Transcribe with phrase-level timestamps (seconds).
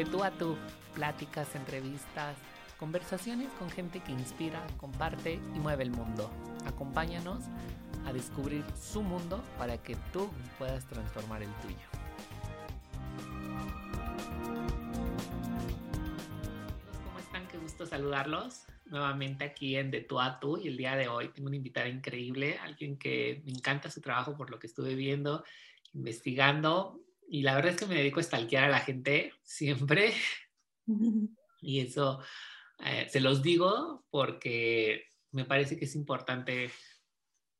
[0.00, 0.56] de tú a tú,
[0.94, 2.34] pláticas, entrevistas,
[2.78, 6.30] conversaciones con gente que inspira, comparte y mueve el mundo.
[6.64, 7.44] Acompáñanos
[8.06, 11.76] a descubrir su mundo para que tú puedas transformar el tuyo.
[17.04, 17.46] ¿Cómo están?
[17.48, 21.28] Qué gusto saludarlos nuevamente aquí en De Tú a Tú y el día de hoy
[21.28, 25.44] tengo una invitada increíble, alguien que me encanta su trabajo por lo que estuve viendo,
[25.92, 27.02] investigando
[27.32, 30.12] y la verdad es que me dedico a stalkear a la gente siempre
[31.60, 32.20] y eso
[32.84, 36.70] eh, se los digo porque me parece que es importante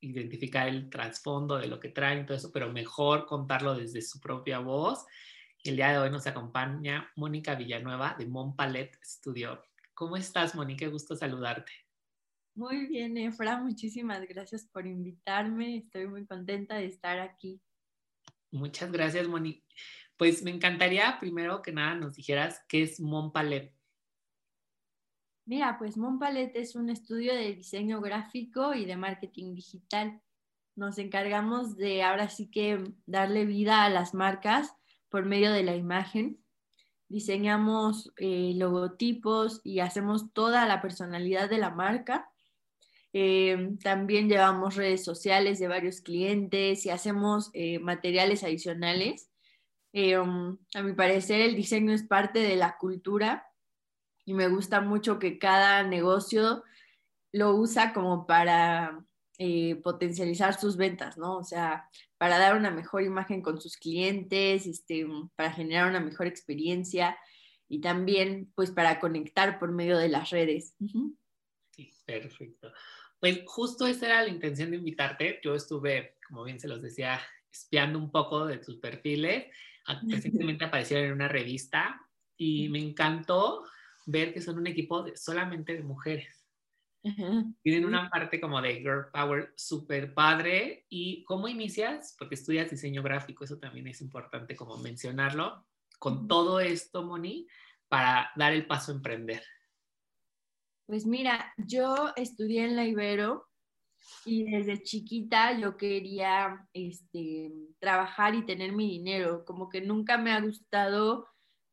[0.01, 4.59] identificar el trasfondo de lo que traen todo eso, pero mejor contarlo desde su propia
[4.59, 5.07] voz.
[5.63, 9.63] el día de hoy nos acompaña Mónica Villanueva de Mon Palette Studio.
[9.95, 10.89] ¿Cómo estás, Mónica?
[10.89, 11.71] Gusto saludarte.
[12.55, 13.59] Muy bien, Efra.
[13.59, 15.77] Muchísimas gracias por invitarme.
[15.77, 17.61] Estoy muy contenta de estar aquí.
[18.51, 19.65] Muchas gracias, Mónica.
[20.17, 23.75] Pues me encantaría primero que nada nos dijeras qué es Mon Palette.
[25.51, 30.21] Mira, pues Montpalet es un estudio de diseño gráfico y de marketing digital.
[30.77, 34.73] Nos encargamos de ahora sí que darle vida a las marcas
[35.09, 36.39] por medio de la imagen.
[37.09, 42.31] Diseñamos eh, logotipos y hacemos toda la personalidad de la marca.
[43.13, 49.31] Eh, también llevamos redes sociales de varios clientes y hacemos eh, materiales adicionales.
[49.93, 53.49] Um, a mi parecer, el diseño es parte de la cultura
[54.25, 56.63] y me gusta mucho que cada negocio
[57.33, 59.05] lo usa como para
[59.39, 61.39] eh, potencializar sus ventas, ¿no?
[61.39, 61.89] O sea,
[62.19, 67.19] para dar una mejor imagen con sus clientes, este, para generar una mejor experiencia
[67.69, 70.77] y también pues para conectar por medio de las redes.
[72.05, 72.73] Perfecto.
[73.21, 75.41] Pues justo esa era la intención de invitarte.
[75.45, 77.21] Yo estuve, como bien se los decía,
[77.53, 79.47] espiando un poco de tus perfiles.
[80.09, 82.01] Recientemente aparecieron en una revista
[82.37, 83.65] y me encantó
[84.07, 86.47] ver que son un equipo solamente de mujeres.
[87.63, 90.87] Tienen una parte como de girl power súper padre.
[90.89, 92.15] ¿Y cómo inicias?
[92.19, 95.67] Porque estudias diseño gráfico, eso también es importante como mencionarlo.
[95.99, 97.47] Con todo esto, Moni,
[97.89, 99.43] para dar el paso a emprender.
[100.91, 103.47] Pues mira, yo estudié en la Ibero
[104.25, 109.45] y desde chiquita yo quería este, trabajar y tener mi dinero.
[109.45, 111.29] Como que nunca me ha gustado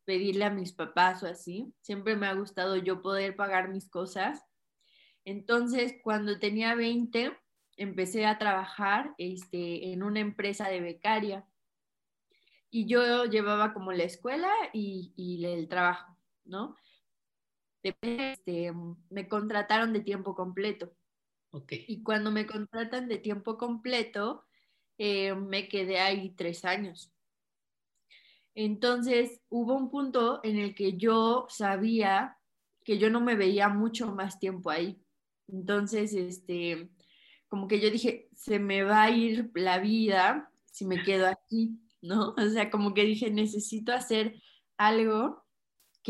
[0.06, 1.74] pedirle a mis papás o así.
[1.82, 4.46] Siempre me ha gustado yo poder pagar mis cosas.
[5.26, 7.36] Entonces, cuando tenía 20,
[7.76, 11.44] empecé a trabajar este, en una empresa de becaria.
[12.70, 16.76] Y yo llevaba como la escuela y, el trabajo, ¿no?
[18.02, 18.74] Este,
[19.10, 20.94] me contrataron de tiempo completo.
[21.52, 21.86] Okay.
[21.88, 24.46] Y cuando me contratan de tiempo completo,
[24.98, 27.14] eh, me quedé ahí tres años.
[28.56, 32.38] Entonces hubo un punto en el que yo sabía
[32.84, 35.00] que yo no me veía mucho más tiempo ahí.
[35.48, 36.90] Entonces, este,
[37.48, 41.80] como que yo dije, se me va a ir la vida si me quedo aquí,
[42.02, 42.34] ¿no?
[42.38, 44.42] O sea, como que dije, necesito hacer
[44.78, 45.44] algo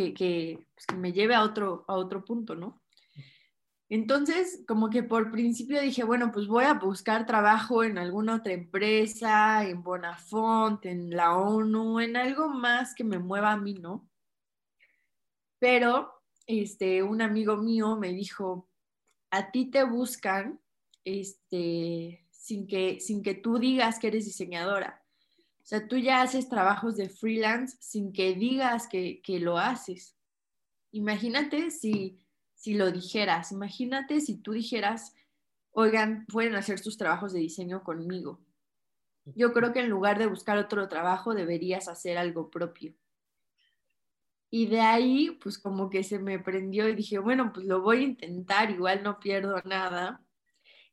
[0.03, 2.81] pues, que me lleve a otro, a otro punto, ¿no?
[3.89, 8.53] Entonces, como que por principio dije, bueno, pues voy a buscar trabajo en alguna otra
[8.53, 14.09] empresa, en Bonafont, en la ONU, en algo más que me mueva a mí, ¿no?
[15.59, 18.69] Pero este, un amigo mío me dijo,
[19.31, 20.59] a ti te buscan
[21.05, 25.01] este, sin, que, sin que tú digas que eres diseñadora.
[25.67, 30.15] O sea, tú ya haces trabajos de freelance sin que digas que, que lo haces.
[30.91, 32.17] Imagínate si
[32.57, 33.51] si lo dijeras.
[33.51, 35.15] Imagínate si tú dijeras,
[35.71, 38.41] oigan, pueden hacer sus trabajos de diseño conmigo.
[39.25, 42.93] Yo creo que en lugar de buscar otro trabajo, deberías hacer algo propio.
[44.49, 47.99] Y de ahí, pues como que se me prendió y dije, bueno, pues lo voy
[47.99, 50.25] a intentar, igual no pierdo nada.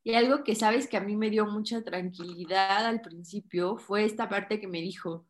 [0.06, 4.28] Y algo que sabes que a mí me dio mucha tranquilidad al principio fue esta
[4.28, 5.26] parte que me dijo,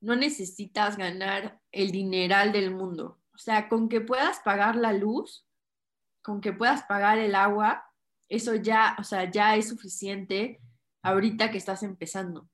[0.00, 3.20] no necesitas ganar el dineral del mundo.
[3.34, 5.46] O sea, con que puedas pagar la luz,
[6.22, 7.92] con que puedas pagar el agua,
[8.30, 10.62] eso ya, o sea, ya es suficiente
[11.02, 12.48] ahorita que estás empezando.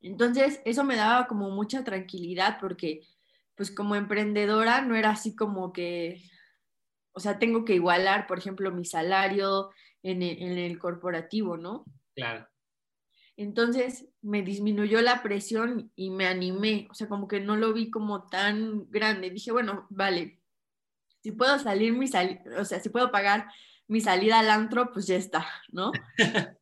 [0.00, 3.06] Entonces, eso me daba como mucha tranquilidad porque,
[3.54, 6.22] pues como emprendedora, no era así como que,
[7.12, 9.70] o sea, tengo que igualar, por ejemplo, mi salario
[10.02, 11.84] en el, en el corporativo, ¿no?
[12.14, 12.48] Claro.
[13.36, 17.90] Entonces me disminuyó la presión y me animé, o sea, como que no lo vi
[17.90, 19.30] como tan grande.
[19.30, 20.40] Dije, bueno, vale,
[21.22, 23.48] si puedo salir mi o sea, si puedo pagar
[23.88, 25.92] mi salida al antro, pues ya está, ¿no?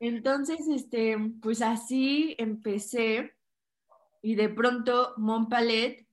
[0.00, 3.34] Entonces, este, pues así empecé
[4.22, 6.06] y de pronto Montpalet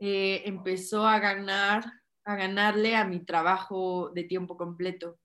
[0.00, 1.84] eh, empezó a ganar,
[2.24, 5.18] a ganarle a mi trabajo de tiempo completo.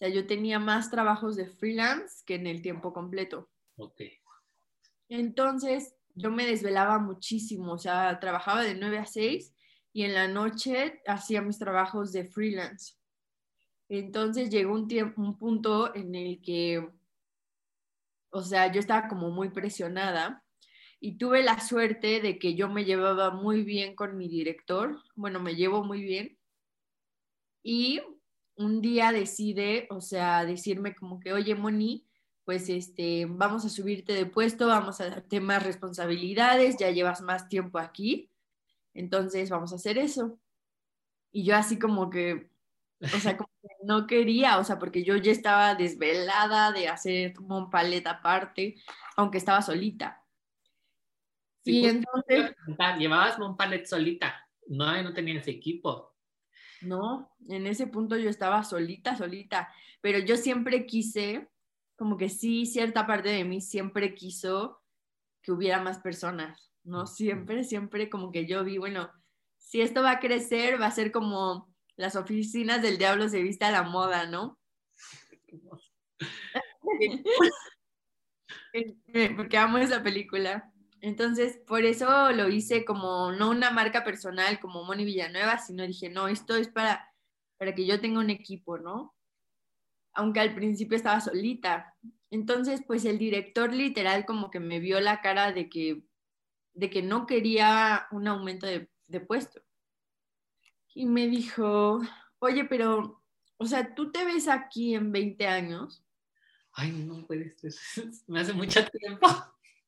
[0.00, 3.50] O sea, yo tenía más trabajos de freelance que en el tiempo completo.
[3.76, 4.00] Ok.
[5.10, 9.52] Entonces, yo me desvelaba muchísimo, o sea, trabajaba de 9 a 6
[9.92, 12.94] y en la noche hacía mis trabajos de freelance.
[13.90, 16.88] Entonces llegó un, tiempo, un punto en el que,
[18.30, 20.42] o sea, yo estaba como muy presionada
[20.98, 25.40] y tuve la suerte de que yo me llevaba muy bien con mi director, bueno,
[25.40, 26.38] me llevo muy bien.
[27.62, 28.00] Y
[28.60, 32.06] un día decide, o sea, decirme como que, oye, Moni,
[32.44, 37.48] pues este, vamos a subirte de puesto, vamos a darte más responsabilidades, ya llevas más
[37.48, 38.30] tiempo aquí,
[38.92, 40.38] entonces vamos a hacer eso.
[41.32, 42.50] Y yo así como que,
[43.00, 47.32] o sea, como que no quería, o sea, porque yo ya estaba desvelada de hacer
[47.32, 48.76] como un palet aparte,
[49.16, 50.22] aunque estaba solita.
[51.64, 52.54] y entonces...
[52.98, 54.34] Llevabas un palet solita,
[54.66, 56.09] no, no tenías equipo.
[56.82, 59.68] No, en ese punto yo estaba solita, solita,
[60.00, 61.48] pero yo siempre quise
[61.96, 64.80] como que sí, cierta parte de mí siempre quiso
[65.42, 67.06] que hubiera más personas, ¿no?
[67.06, 69.10] Siempre, siempre como que yo vi, bueno,
[69.58, 73.68] si esto va a crecer, va a ser como las oficinas del diablo se vista
[73.68, 74.58] a la moda, ¿no?
[79.36, 80.69] Porque amo esa película.
[81.02, 86.10] Entonces, por eso lo hice como no una marca personal como Moni Villanueva, sino dije,
[86.10, 87.12] no, esto es para,
[87.58, 89.14] para que yo tenga un equipo, ¿no?
[90.14, 91.94] aunque al principio estaba solita.
[92.30, 96.04] Entonces, pues el director literal como que me vio la cara de que,
[96.74, 98.88] de que no quería un aumento de,
[99.20, 99.60] puesto.
[100.94, 102.00] Y me dijo,
[102.38, 103.22] oye, pero,
[103.56, 106.04] o sea, ¿tú te ves aquí en 20 años?
[106.72, 107.72] Ay, no puede ser,
[108.26, 109.26] me hace mucho tiempo.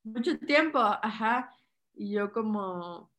[0.05, 1.55] Mucho tiempo, ajá.
[1.95, 3.11] Y yo como,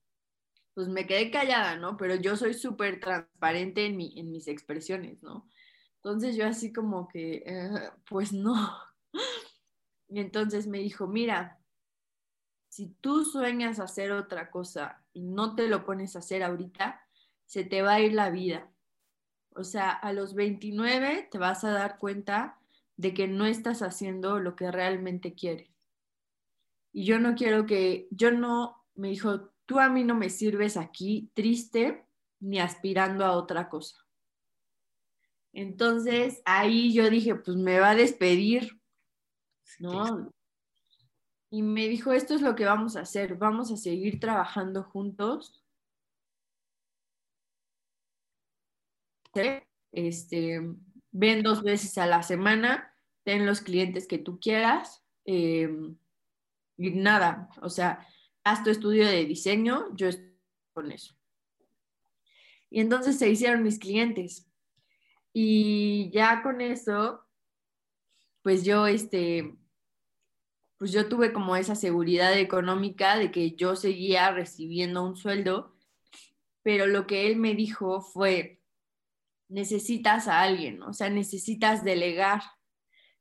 [0.74, 1.98] pues me quedé callada, ¿no?
[1.98, 5.50] Pero yo soy súper transparente en, mi, en mis expresiones, ¿no?
[5.98, 8.54] Entonces yo así como que, eh, pues no.
[10.08, 11.60] Y entonces me dijo, mira,
[12.68, 17.02] si tú sueñas hacer otra cosa y no te lo pones a hacer ahorita,
[17.46, 18.70] se te va a ir la vida.
[19.56, 22.60] O sea, a los 29 te vas a dar cuenta
[22.98, 25.73] de que no estás haciendo lo que realmente quieres.
[26.94, 30.78] Y yo no quiero que, yo no, me dijo, tú a mí no me sirves
[30.78, 32.06] aquí triste
[32.40, 33.98] ni aspirando a otra cosa.
[35.54, 38.80] Entonces ahí yo dije, pues me va a despedir,
[39.80, 40.32] ¿no?
[41.50, 45.64] Y me dijo, esto es lo que vamos a hacer, vamos a seguir trabajando juntos.
[49.92, 50.62] Este,
[51.12, 55.04] ven dos veces a la semana, ten los clientes que tú quieras.
[55.26, 55.66] Y
[56.78, 58.08] nada, o sea,
[58.44, 60.34] haz tu estudio de diseño, yo estoy
[60.74, 61.16] con eso.
[62.70, 64.50] Y entonces se hicieron mis clientes.
[65.32, 67.24] Y ya con eso,
[68.42, 69.56] pues yo, este,
[70.78, 75.76] pues yo tuve como esa seguridad económica de que yo seguía recibiendo un sueldo,
[76.62, 78.62] pero lo que él me dijo fue,
[79.50, 82.42] necesitas a alguien, o sea, necesitas delegar.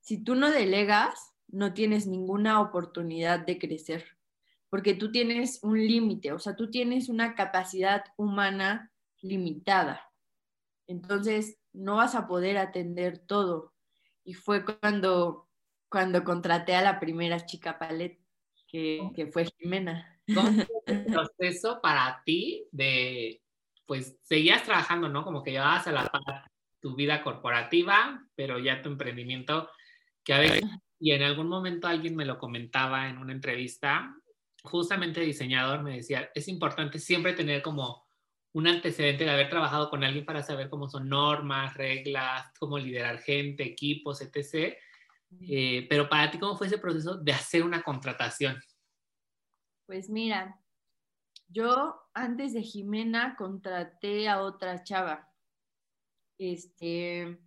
[0.01, 4.19] Si tú no delegas, no tienes ninguna oportunidad de crecer,
[4.69, 8.91] porque tú tienes un límite, o sea, tú tienes una capacidad humana
[9.21, 10.11] limitada.
[10.89, 13.75] Entonces, no vas a poder atender todo.
[14.25, 15.49] Y fue cuando,
[15.89, 18.19] cuando contraté a la primera chica palet,
[18.67, 20.21] que, que fue Jimena.
[20.35, 23.43] ¿Cómo fue el proceso para ti de,
[23.87, 25.25] pues, seguías trabajando, ¿no?
[25.25, 29.71] Como que llevabas a la par tu vida corporativa, pero ya tu emprendimiento,
[30.25, 30.65] que a veces,
[31.03, 34.17] y en algún momento alguien me lo comentaba en una entrevista,
[34.63, 38.07] justamente diseñador me decía, es importante siempre tener como
[38.53, 43.19] un antecedente de haber trabajado con alguien para saber cómo son normas, reglas, cómo liderar
[43.19, 44.77] gente, equipos, etc.
[45.41, 48.63] Eh, pero para ti, ¿cómo fue ese proceso de hacer una contratación?
[49.87, 50.61] Pues mira,
[51.49, 55.29] yo antes de Jimena contraté a otra chava.
[56.39, 57.41] Este,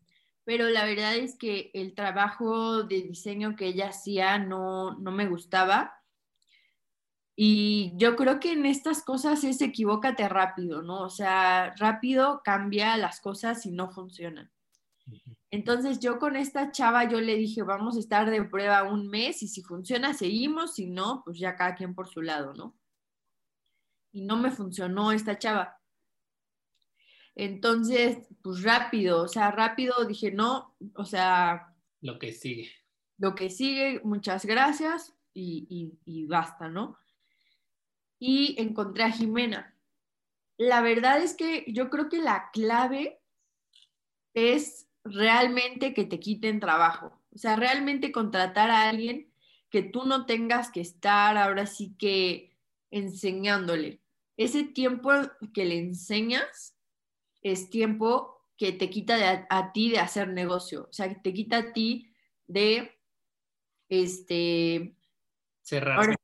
[0.46, 5.28] pero la verdad es que el trabajo de diseño que ella hacía no, no me
[5.28, 5.96] gustaba
[7.36, 11.02] y yo creo que en estas cosas es equivócate rápido, ¿no?
[11.02, 14.50] O sea, rápido cambia las cosas y no funcionan.
[15.52, 19.44] Entonces yo con esta chava yo le dije, vamos a estar de prueba un mes
[19.44, 22.76] y si funciona seguimos, si no, pues ya cada quien por su lado, ¿no?
[24.14, 25.78] Y no me funcionó esta chava.
[27.36, 31.76] Entonces, pues rápido, o sea, rápido dije, no, o sea...
[32.02, 32.72] Lo que sigue.
[33.18, 36.98] Lo que sigue, muchas gracias y, y basta, ¿no?
[38.20, 39.72] y encontré a Jimena.
[40.58, 43.20] la verdad es que yo creo que la clave
[44.34, 47.22] es realmente que te quiten trabajo.
[47.34, 49.32] O sea, realmente contratar a alguien
[49.70, 52.56] que tú no tengas que estar ahora sí que
[52.90, 54.02] enseñándole.
[54.38, 55.12] Ese tiempo
[55.54, 56.75] que le enseñas
[57.46, 60.88] es tiempo que te quita a, ti de hacer negocio.
[60.90, 62.12] O sea, que te quita a ti
[62.48, 63.00] de
[63.88, 64.96] este
[65.62, 66.16] cerrar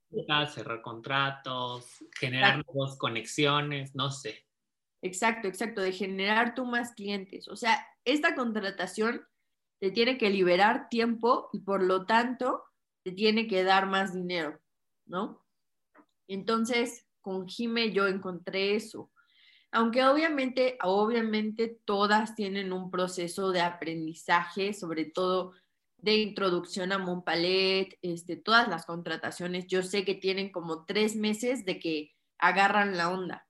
[0.49, 4.47] cerrar contratos, generar nuevas conexiones, no sé.
[5.03, 7.47] Exacto, exacto, de generar tú más clientes.
[7.47, 9.21] O sea, esta contratación
[9.79, 12.63] te tiene que liberar tiempo y por lo tanto
[13.03, 14.59] te tiene que dar más dinero,
[15.05, 15.45] ¿no?
[16.27, 19.11] Entonces, con Jime yo encontré eso.
[19.71, 25.53] Aunque obviamente, obviamente todas tienen un proceso de aprendizaje, sobre todo
[25.97, 31.63] de introducción a Montpalet, este, todas las contrataciones, yo sé que tienen como tres meses
[31.63, 33.47] de que agarran la onda.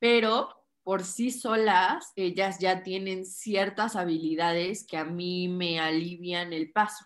[0.00, 0.48] Pero
[0.82, 7.04] por sí solas, ellas ya tienen ciertas habilidades que a mí me alivian el paso,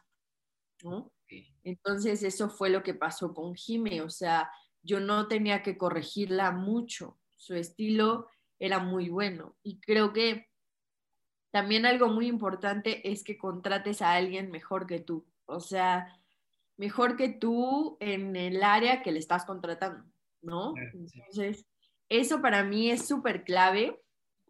[1.63, 4.51] Entonces, eso fue lo que pasó con Jime, o sea,
[4.83, 8.29] yo no tenía que corregirla mucho, su estilo
[8.59, 10.51] era muy bueno y creo que
[11.51, 16.21] también algo muy importante es que contrates a alguien mejor que tú, o sea,
[16.77, 20.05] mejor que tú en el área que le estás contratando,
[20.43, 20.75] ¿no?
[20.77, 21.67] Entonces,
[22.11, 24.01] eso para mí es súper clave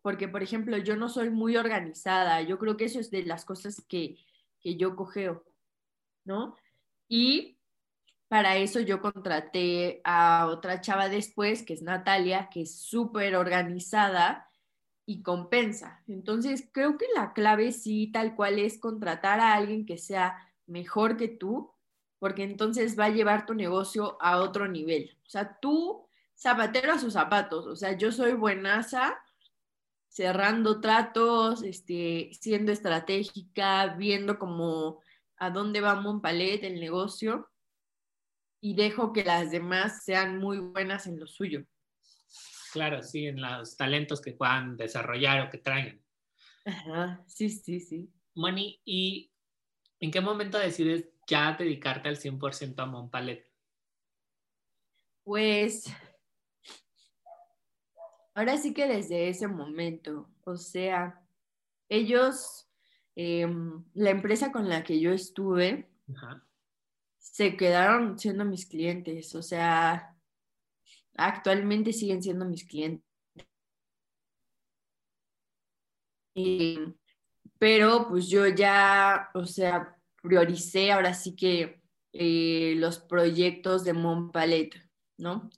[0.03, 3.45] porque, por ejemplo, yo no soy muy organizada, yo creo que eso es de las
[3.45, 4.17] cosas que,
[4.61, 5.45] que yo cogeo,
[6.25, 6.57] ¿no?
[7.09, 7.60] Y
[8.31, 14.49] para eso yo contraté a otra chava después, que es Natalia, que es súper organizada
[15.05, 16.05] y compensa.
[16.07, 21.17] Entonces, creo que la clave sí, tal cual es contratar a alguien que sea mejor
[21.17, 21.75] que tú,
[22.21, 25.19] porque entonces va a llevar tu negocio a otro nivel.
[25.27, 26.07] O sea, tú,
[26.39, 29.19] zapatero a sus zapatos, o sea, yo soy buenaza
[30.07, 35.01] cerrando tratos, este, siendo estratégica, viendo como
[35.37, 37.51] a dónde va Montpalet, el negocio,
[38.61, 41.65] y dejo que las demás sean muy buenas en lo suyo.
[42.73, 46.01] Claro, sí, en los talentos que puedan desarrollar o que traigan.
[46.65, 48.13] Ajá, sí, sí, sí.
[48.35, 49.33] Moni, ¿y
[49.99, 53.51] en qué momento decides ya dedicarte al 100% a Montpalet?
[55.25, 55.85] Pues
[58.35, 61.23] ahora sí que desde ese momento, o sea,
[61.89, 62.69] ellos,
[63.17, 65.91] em, la empresa con la que yo estuve,
[67.21, 70.17] se quedaron siendo mis clientes, o sea,
[71.17, 73.05] actualmente siguen siendo mis clientes.
[77.59, 84.75] pero pues yo ya, o sea, prioricé ahora sí que eh, los proyectos de Montpalet,
[85.19, 85.51] ¿no?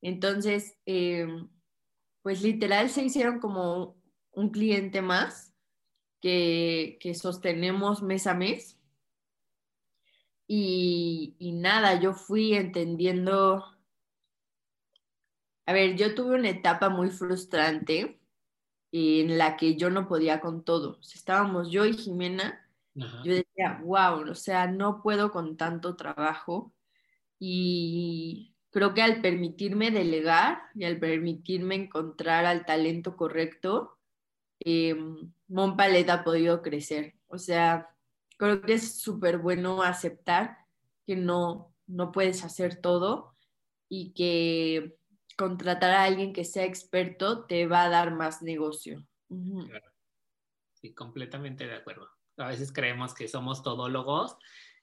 [0.00, 1.48] Entonces, em,
[2.22, 3.96] pues literal se hicieron como
[4.32, 5.54] un cliente más
[6.22, 8.80] que, que sostenemos mes a mes.
[10.46, 13.64] Y, y nada, yo fui entendiendo
[15.66, 18.20] a ver, yo tuve una etapa muy frustrante
[18.92, 20.98] en la que yo no podía con todo.
[21.00, 22.60] estábamos yo y Jimena,
[22.94, 26.72] yo decía, wow, o sea, no puedo con tanto trabajo.
[27.40, 33.98] Y creo que al permitirme delegar y al permitirme encontrar al talento correcto,
[34.60, 34.94] eh,
[35.48, 37.14] Montpalet ha podido crecer.
[37.26, 37.93] O sea,
[38.36, 40.58] creo que es súper bueno aceptar
[41.06, 43.34] que no, no puedes hacer todo
[43.88, 44.96] y que
[45.36, 49.04] contratar a alguien que sea experto te va a dar más negocio.
[50.74, 52.08] Sí, completamente de acuerdo.
[52.36, 54.36] A veces creemos que somos todólogos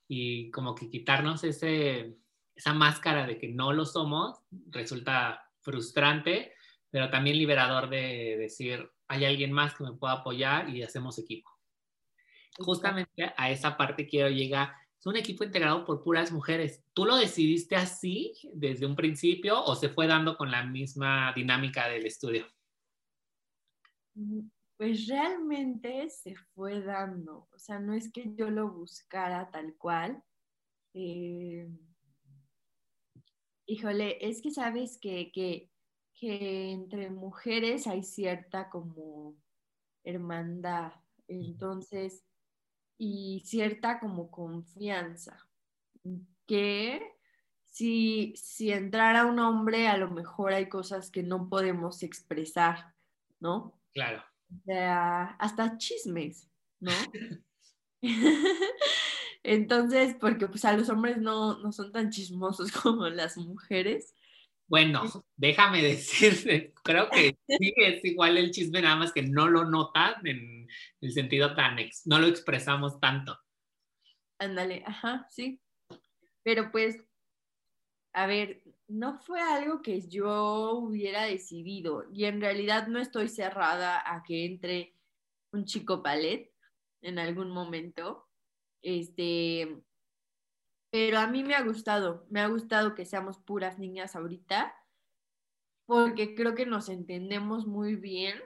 [0.08, 2.18] y como que quitarnos ese,
[2.56, 4.40] esa máscara de que no lo somos
[4.70, 6.54] resulta frustrante,
[6.90, 11.51] pero también liberador de decir, hay alguien más que me pueda apoyar y hacemos equipo.
[12.58, 16.86] Justamente a esa parte quiero llegar es un equipo integrado por puras mujeres.
[16.94, 21.88] ¿Tú lo decidiste así desde un principio o se fue dando con la misma dinámica
[21.88, 22.46] del estudio?
[24.78, 30.24] Pues realmente se fue dando, o sea, no es que yo lo buscara tal cual.
[30.94, 31.68] Eh,
[33.66, 35.72] híjole, es que sabes que, que,
[36.14, 39.36] que entre mujeres hay cierta como
[40.04, 40.94] hermandad,
[41.28, 42.24] entonces
[43.04, 45.50] y cierta como confianza,
[46.46, 47.02] que
[47.66, 52.94] si, si entrara un hombre a lo mejor hay cosas que no podemos expresar,
[53.40, 53.74] ¿no?
[53.92, 54.24] Claro.
[54.70, 56.48] hasta chismes,
[56.80, 56.92] ¿no?
[59.42, 64.14] Entonces, porque pues a los hombres no, no son tan chismosos como las mujeres.
[64.72, 65.04] Bueno,
[65.36, 70.26] déjame decirte, creo que sí es igual el chisme, nada más que no lo notan
[70.26, 70.66] en
[71.02, 73.38] el sentido tan, ex, no lo expresamos tanto.
[74.40, 75.60] Ándale, ajá, sí.
[76.42, 77.04] Pero pues,
[78.14, 84.02] a ver, no fue algo que yo hubiera decidido y en realidad no estoy cerrada
[84.06, 84.96] a que entre
[85.52, 86.50] un chico palet
[87.02, 88.30] en algún momento.
[88.82, 89.84] Este,
[90.92, 94.76] pero a mí me ha gustado, me ha gustado que seamos puras niñas ahorita,
[95.86, 98.38] porque creo que nos entendemos muy bien.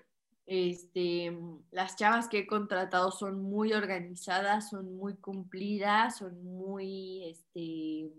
[0.45, 1.35] Este,
[1.71, 8.11] las chavas que he contratado son muy organizadas, son muy cumplidas, son muy, este,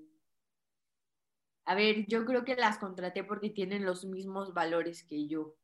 [1.65, 5.55] a ver, yo creo que las contraté porque tienen los mismos valores que yo.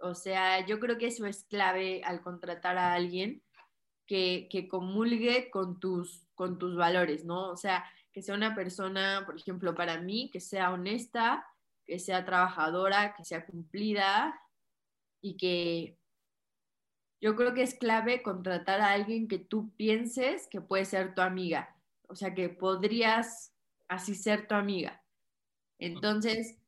[0.00, 3.42] O sea, yo creo que eso es clave al contratar a alguien
[4.06, 7.50] que, que comulgue con tus, con tus valores, ¿no?
[7.50, 11.46] O sea, que sea una persona, por ejemplo, para mí, que sea honesta,
[11.86, 14.38] que sea trabajadora, que sea cumplida
[15.20, 15.98] y que
[17.20, 21.22] yo creo que es clave contratar a alguien que tú pienses que puede ser tu
[21.22, 21.76] amiga,
[22.08, 23.54] o sea, que podrías
[23.88, 25.02] así ser tu amiga.
[25.78, 26.58] Entonces,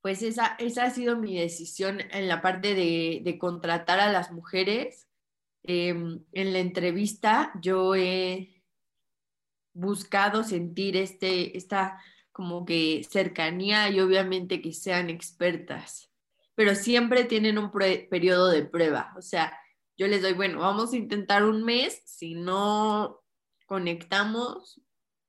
[0.00, 5.08] pues esa, esa ha sido mi decisión en la parte de, contratar a las mujeres.
[5.64, 8.57] Em, en la entrevista yo he
[9.78, 16.10] buscado sentir este, esta como que cercanía y obviamente que sean expertas,
[16.54, 19.12] pero siempre tienen un periodo de prueba.
[19.16, 19.58] O sea,
[19.96, 23.24] yo les doy, bueno, vamos a intentar un mes, si no
[23.66, 24.80] conectamos,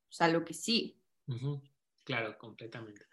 [0.07, 0.99] pues a lo que sí.
[2.05, 3.05] Claro, completamente.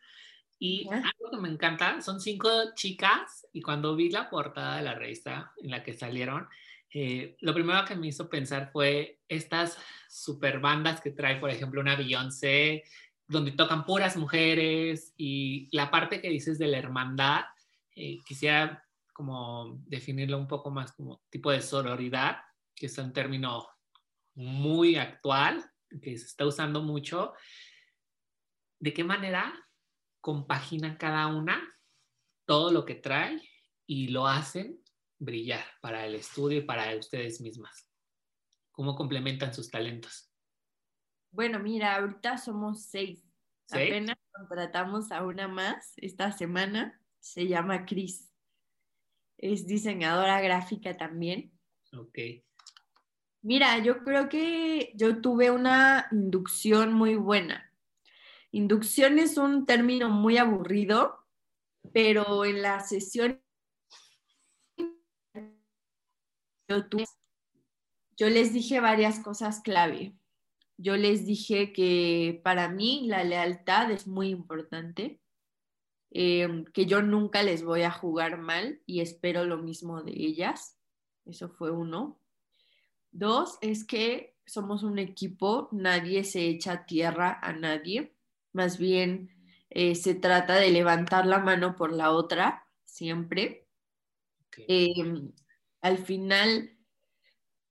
[0.59, 4.95] Y algo que me encanta, son cinco chicas y cuando vi la portada de la
[4.95, 6.49] revista en la que salieron,
[6.93, 9.77] eh, lo primero que me hizo pensar fue estas
[10.09, 12.85] super bandas que trae, por ejemplo, una Beyoncé,
[13.27, 17.45] donde tocan puras mujeres y la parte que dices de la hermandad,
[17.95, 22.39] eh, quisiera como definirlo un poco más como tipo de sororidad,
[22.75, 23.67] que es un término
[24.35, 25.65] muy actual,
[26.03, 27.33] que se está usando mucho.
[28.79, 29.53] De qué manera
[30.21, 31.61] compaginan cada una
[32.45, 33.41] todo lo que trae
[33.87, 34.81] y lo hacen
[35.19, 37.91] brillar para el estudio y para ustedes mismas.
[38.73, 40.31] ¿Cómo complementan sus talentos?
[41.31, 43.23] Bueno, mira, ahorita somos seis.
[43.71, 47.01] Apenas contratamos a una más esta semana.
[47.21, 48.33] Se llama Cris.
[49.39, 51.53] Es diseñadora gráfica también.
[51.93, 52.19] Ok.
[53.43, 57.73] Mira, yo creo que yo tuve una inducción muy buena.
[58.51, 61.27] Inducción es un término muy aburrido,
[61.93, 63.43] pero en la sesión
[68.17, 70.17] yo les dije varias cosas clave.
[70.79, 75.21] Yo les dije que para mí la lealtad es muy importante,
[76.11, 80.79] em, que yo nunca les voy a jugar mal y espero lo mismo de ellas.
[81.25, 82.21] Eso fue uno.
[83.11, 88.17] Dos, es que somos un equipo, nadie se echa tierra a nadie
[88.57, 89.29] más bien
[89.69, 93.69] eh, se trata de levantar la mano por la otra, siempre.
[94.57, 95.31] Em,
[95.87, 96.77] al final,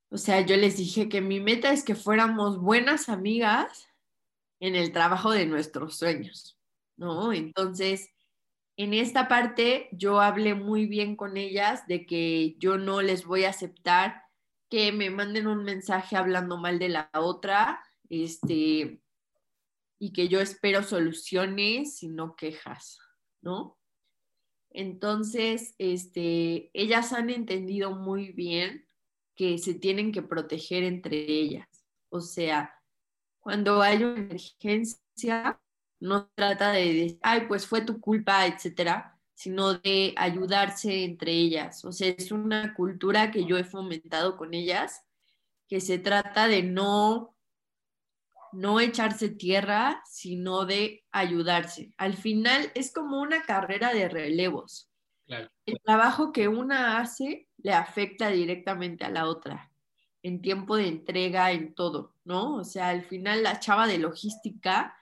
[0.09, 3.87] o sea, yo les dije que mi meta es que fuéramos buenas amigas
[4.61, 6.57] en el trabajo de nuestros sueños,
[6.95, 7.33] ¿no?
[7.33, 8.09] Entonces,
[8.77, 13.43] en esta parte yo hablé muy bien con ellas de que yo no les voy
[13.43, 14.23] a aceptar
[14.69, 19.01] que me manden un mensaje hablando mal de la otra, este,
[19.99, 22.99] y que yo espero soluciones y no quejas,
[23.41, 23.77] ¿no?
[24.75, 28.85] Entonces, este, ellas han entendido muy bien
[29.35, 31.67] que se tienen que proteger entre ellas.
[32.09, 32.73] O sea,
[33.39, 35.59] cuando hay una emergencia,
[35.99, 41.83] no trata de decir, ay, pues fue tu culpa, etcétera, sino de ayudarse entre ellas.
[41.85, 45.03] O sea, es una cultura que yo he fomentado con ellas,
[45.67, 47.34] que se trata de no
[48.55, 51.93] no echarse tierra, sino de ayudarse.
[51.97, 54.89] Al final es como una carrera de relevos.
[55.27, 59.71] El trabajo que una hace le afecta directamente a la otra,
[60.21, 62.55] en tiempo de entrega, en todo, ¿no?
[62.55, 64.95] O sea, al final la chava de logística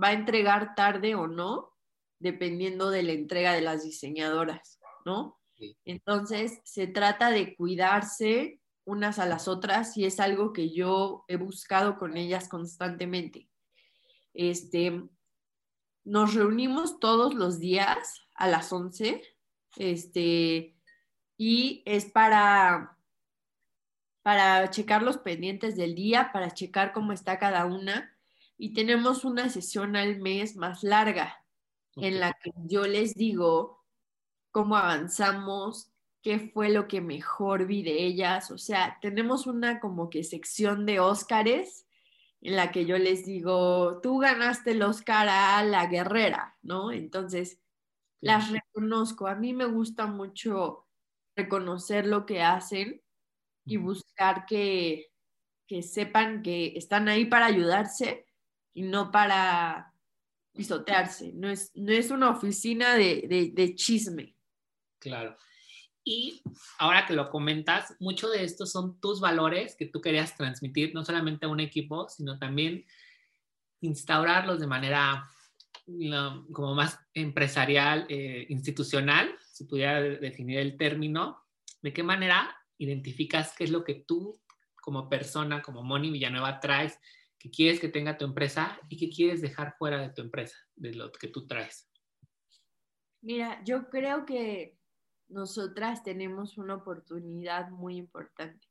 [0.00, 1.72] va a entregar tarde o no,
[2.18, 5.38] dependiendo de la entrega de las diseñadoras, ¿no?
[5.84, 8.59] Entonces, se trata de cuidarse,
[8.90, 13.48] unas a las otras y es algo que yo he buscado con ellas constantemente.
[14.34, 15.02] Este,
[16.04, 19.22] nos reunimos todos los días a las 11
[19.76, 20.76] este,
[21.36, 22.98] y es para,
[24.22, 28.16] para checar los pendientes del día, para checar cómo está cada una
[28.58, 31.36] y tenemos una sesión al mes más larga.
[31.96, 33.84] en la que yo les digo
[34.52, 35.89] cómo avanzamos,
[36.22, 38.50] qué fue lo que mejor vi de ellas.
[38.50, 41.86] O sea, tenemos una como que sección de Óscares
[42.40, 46.90] en la que yo les digo, tú ganaste el Óscar a la guerrera, ¿no?
[46.90, 47.60] Entonces,
[48.20, 49.26] las reconozco.
[49.26, 50.86] A mí me gusta mucho
[51.36, 53.02] reconocer lo que hacen
[53.64, 55.12] y buscar que,
[55.66, 58.26] que sepan que están ahí para ayudarse
[58.74, 59.94] y no para
[60.52, 61.32] pisotearse.
[61.34, 64.34] No es, no es una oficina de, de chisme.
[64.98, 65.36] Claro.
[66.04, 66.42] Y
[66.78, 71.04] ahora que lo comentas, mucho de esto son tus valores que tú querías transmitir, no
[71.04, 72.86] solamente a un equipo, sino también
[73.80, 75.28] instaurarlos de manera
[76.52, 81.44] como más empresarial, eh, institucional, si pudiera definir el término.
[81.82, 84.40] ¿De qué manera identificas qué es lo que tú
[84.76, 86.98] como persona, como Moni Villanueva, traes,
[87.38, 90.94] que quieres que tenga tu empresa y que quieres dejar fuera de tu empresa, de
[90.94, 91.90] lo que tú traes?
[93.22, 94.78] Mira, yo creo que
[95.30, 98.68] nosotras tenemos una oportunidad muy importante.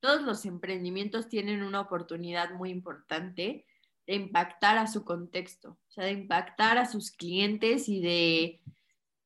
[0.00, 3.66] Todos los emprendimientos tienen una oportunidad muy importante
[4.06, 8.60] de impactar a su contexto, o sea, de impactar a sus clientes y de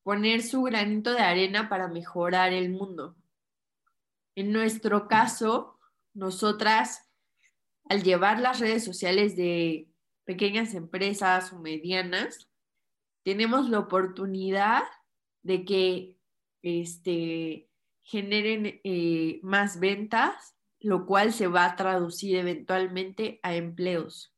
[0.03, 3.17] poner su granito de arena para mejorar el mundo.
[4.35, 5.79] En nuestro caso,
[6.13, 7.11] nosotras,
[7.89, 9.89] al llevar las redes sociales de
[10.25, 12.49] pequeñas empresas o medianas,
[13.25, 14.83] tenemos la oportunidad
[15.43, 16.16] de que
[16.63, 17.69] este,
[18.03, 24.33] generen eh, más ventas, lo cual se va a traducir eventualmente a empleos.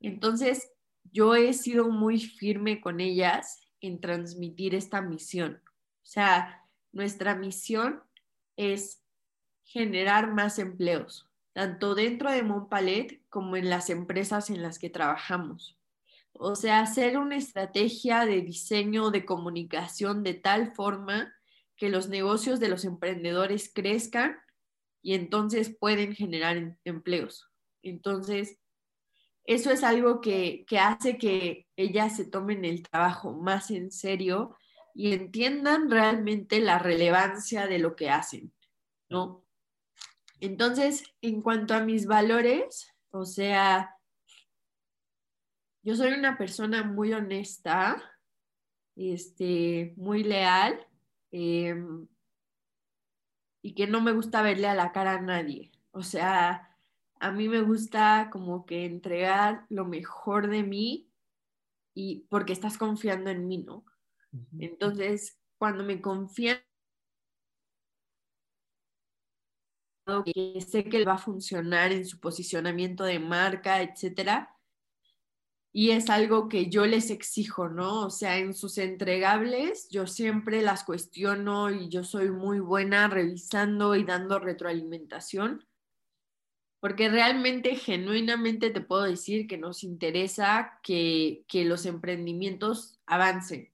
[0.00, 0.70] Entonces,
[1.12, 5.62] yo he sido muy firme con ellas en transmitir esta misión.
[5.66, 6.62] O sea,
[6.92, 8.02] nuestra misión
[8.56, 9.02] es
[9.64, 15.78] generar más empleos, tanto dentro de Montpalet como en las empresas en las que trabajamos.
[16.36, 21.32] O sea, hacer una estrategia de diseño de comunicación de tal forma
[21.76, 24.36] que los negocios de los emprendedores crezcan
[25.00, 27.48] y entonces pueden generar em, empleos.
[27.82, 28.58] Entonces,
[29.44, 34.56] eso es algo que, que hace que ellas se tomen el trabajo más en serio
[34.94, 38.54] y entiendan realmente la relevancia de lo que hacen,
[39.08, 39.44] ¿no?
[40.40, 43.93] Entonces, en cuanto a mis valores, o sea,
[45.84, 48.02] yo soy una persona muy honesta,
[48.96, 50.86] este, muy leal
[51.30, 52.08] em,
[53.62, 55.72] y que no me gusta verle a la cara a nadie.
[55.90, 56.74] O sea,
[57.20, 61.10] a mí me gusta como que entregar lo mejor de mí
[61.94, 63.84] y porque estás confiando en mí, ¿no?
[64.58, 66.58] Entonces, cuando me confían
[70.24, 74.53] que sé que va a funcionar en su posicionamiento de marca, etcétera,
[75.76, 78.06] y es algo que yo les exijo, ¿no?
[78.06, 83.96] O sea, en sus entregables yo siempre las cuestiono y yo soy muy buena revisando
[83.96, 85.66] y dando retroalimentación,
[86.78, 93.72] porque realmente, genuinamente te puedo decir que nos interesa que, que los emprendimientos avancen.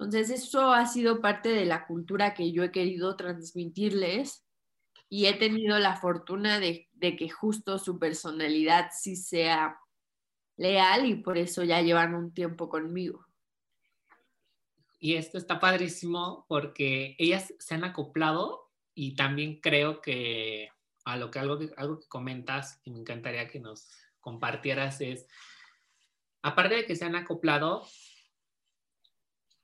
[0.00, 4.44] Entonces, eso ha sido parte de la cultura que yo he querido transmitirles
[5.08, 9.78] y he tenido la fortuna de, de que justo su personalidad sí sea
[10.56, 13.26] leal y por eso ya llevan un tiempo conmigo.
[14.98, 20.70] Y esto está padrísimo porque ellas se han acoplado y también creo que
[21.04, 23.88] a lo que algo algo que comentas y me encantaría que nos
[24.20, 25.26] compartieras es,
[26.42, 27.86] aparte de que se han acoplado,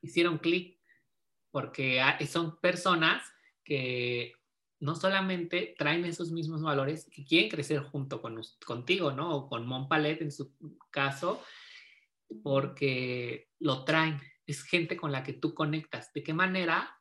[0.03, 0.79] hicieron clic
[1.51, 3.27] porque son personas
[3.65, 4.35] que
[4.81, 9.37] no solamente traen esos mismos valores, que quieren crecer junto con, contigo, ¿no?
[9.37, 10.55] O con Montpalet en su
[10.91, 11.43] caso,
[12.43, 14.19] porque lo traen.
[14.47, 16.13] Es gente con la que tú conectas.
[16.15, 16.99] ¿De qué manera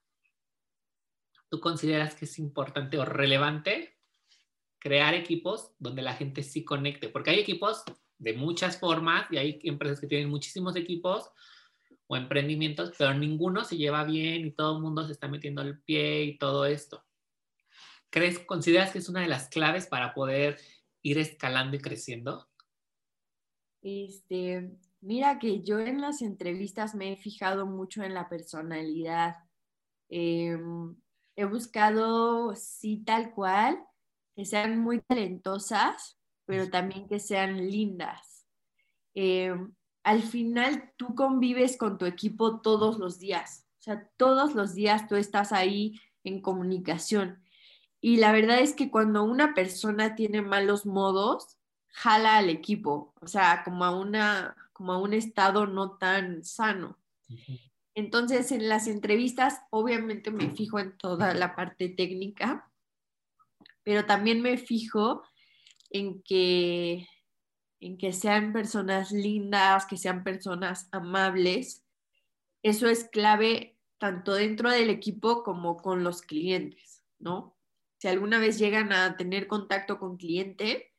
[1.49, 3.97] tú consideras que es importante o relevante
[4.77, 7.07] crear equipos donde la gente sí conecte?
[7.07, 7.83] Porque hay equipos
[8.17, 11.31] de muchas formas y hay empresas que tienen muchísimos equipos
[12.07, 15.79] o emprendimientos, pero ninguno se lleva bien y todo el mundo se está metiendo el
[15.81, 17.05] pie y todo esto.
[18.09, 20.57] ¿Crees, consideras que es una de las claves para poder
[21.01, 22.47] ir escalando y creciendo?
[23.81, 29.37] Este, mira que yo en las entrevistas me he fijado mucho en la personalidad.
[30.09, 30.95] Em,
[31.35, 33.79] he buscado, sí, tal cual,
[34.35, 38.47] que sean muy talentosas, pero también que sean lindas.
[39.13, 44.73] Em, al final tú convives con tu equipo todos los días, o sea, todos los
[44.73, 47.43] días tú estás ahí en comunicación
[48.01, 51.57] y la verdad es que cuando una persona tiene malos modos,
[51.89, 56.97] jala al equipo, o sea, como a una, como a un estado no tan sano.
[57.95, 62.71] Entonces, en las entrevistas, obviamente me fijo en toda la parte técnica,
[63.83, 65.23] pero también me fijo
[65.89, 67.05] en que,
[67.81, 71.83] en que sean personas lindas, que sean personas amables.
[72.63, 77.58] Eso es clave tanto dentro del equipo como con los clientes, ¿no?
[77.99, 80.93] Si alguna vez llegan a tener contacto con cliente,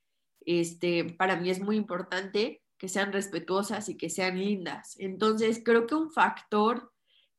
[0.47, 4.97] este, para mí es muy importante que sean respetuosas y que sean lindas.
[4.99, 6.93] Entonces, creo que un factor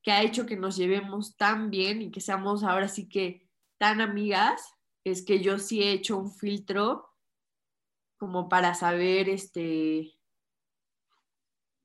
[0.03, 3.47] que ha hecho que nos llevemos tan bien y que seamos ahora sí que
[3.77, 7.07] tan amigas es que yo sí he hecho un filtro
[8.17, 10.19] como para saber este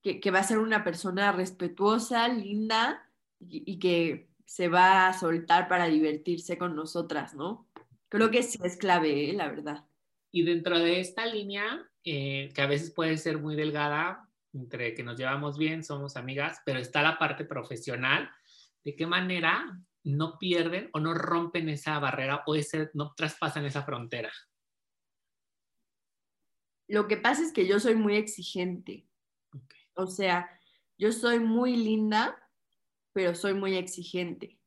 [0.02, 3.10] que, que va a ser una persona respetuosa, linda
[3.40, 7.65] y, que se va a soltar para divertirse con nosotras, ¿no?
[8.08, 9.32] Creo que sí es clave, ¿eh?
[9.32, 9.84] la verdad.
[10.32, 15.02] Y dentro de esta línea, eh, que a veces puede ser muy delgada, entre que
[15.02, 18.30] nos llevamos bien, somos amigas, pero está la parte profesional,
[18.84, 23.82] ¿de qué manera no pierden o no rompen esa barrera o ese, no traspasan esa
[23.82, 24.32] frontera?
[26.88, 29.08] Lo que pasa es que yo soy muy exigente.
[29.94, 30.48] O sea,
[30.98, 32.38] yo soy muy linda,
[33.12, 34.58] pero soy muy exigente.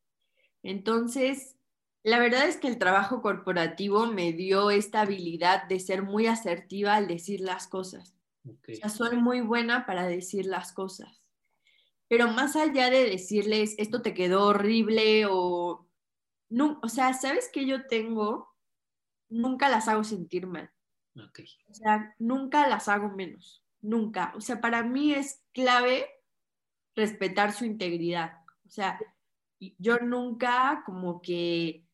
[0.61, 1.58] Entonces,
[2.03, 6.95] la verdad es que el trabajo corporativo me dio esta habilidad de ser muy asertiva
[6.95, 8.15] al decir las cosas.
[8.45, 11.21] O sea, soy muy buena para decir las cosas.
[12.07, 15.87] Pero más allá de decirles, esto te quedó horrible o...
[16.49, 18.55] No, o sea, ¿sabes que yo tengo?
[19.29, 20.71] Nunca las hago sentir mal.
[21.15, 23.63] O sea, nunca las hago menos.
[23.81, 24.33] Nunca.
[24.35, 26.07] O sea, para mí es clave
[26.95, 28.39] respetar su integridad.
[28.65, 28.99] O sea,
[29.77, 31.85] yo nunca como que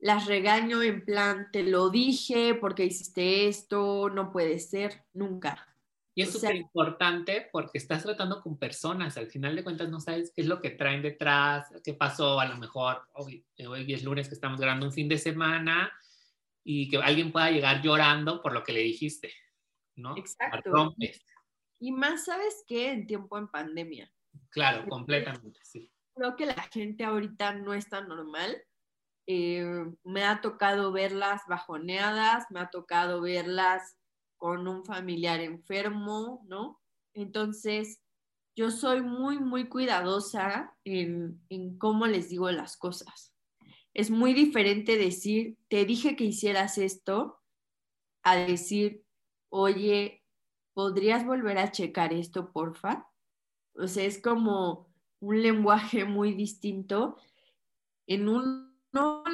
[0.00, 5.66] las regaño en plan, te lo dije porque hiciste esto, no puede ser, nunca.
[6.14, 10.32] Y es súper importante porque estás tratando con personas, al final de cuentas no sabes
[10.34, 14.28] qué es lo que traen detrás, qué pasó, a lo mejor hoy, hoy es lunes
[14.28, 15.92] que estamos grabando un fin de semana
[16.64, 19.32] y que alguien pueda llegar llorando por lo que le dijiste,
[19.96, 20.16] ¿no?
[20.16, 20.94] Exacto.
[21.78, 22.90] Y más, ¿sabes qué?
[22.90, 24.12] En tiempo en pandemia.
[24.50, 28.62] Claro, completamente, sí creo que la gente ahorita no es tan normal.
[29.32, 29.64] Eh,
[30.02, 33.96] me ha tocado verlas bajoneadas, me ha tocado verlas
[34.36, 36.80] con un familiar enfermo, ¿no?
[37.14, 38.02] Entonces,
[38.56, 43.32] yo soy muy, muy cuidadosa en, en cómo les digo las cosas.
[43.94, 47.38] Es muy diferente decir, te dije que hicieras esto,
[48.24, 49.04] a decir,
[49.48, 50.24] oye,
[50.74, 53.08] ¿podrías volver a checar esto, porfa?
[53.74, 54.90] O sea, es como,
[55.20, 57.16] un lenguaje muy distinto.
[58.08, 58.28] En
[58.92, 59.24] uno,